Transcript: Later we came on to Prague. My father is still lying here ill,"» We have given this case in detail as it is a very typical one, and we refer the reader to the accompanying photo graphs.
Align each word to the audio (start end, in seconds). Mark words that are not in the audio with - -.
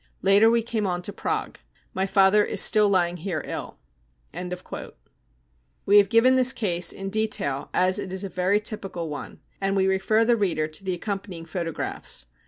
Later 0.23 0.49
we 0.49 0.63
came 0.63 0.87
on 0.87 1.03
to 1.03 1.13
Prague. 1.13 1.59
My 1.93 2.07
father 2.07 2.43
is 2.43 2.59
still 2.59 2.89
lying 2.89 3.17
here 3.17 3.43
ill,"» 3.45 3.77
We 5.85 5.97
have 5.99 6.09
given 6.09 6.33
this 6.33 6.53
case 6.53 6.91
in 6.91 7.11
detail 7.11 7.69
as 7.71 7.99
it 7.99 8.11
is 8.11 8.23
a 8.23 8.27
very 8.27 8.59
typical 8.59 9.09
one, 9.09 9.41
and 9.61 9.75
we 9.77 9.85
refer 9.85 10.25
the 10.25 10.35
reader 10.35 10.67
to 10.67 10.83
the 10.83 10.95
accompanying 10.95 11.45
photo 11.45 11.71
graphs. 11.71 12.25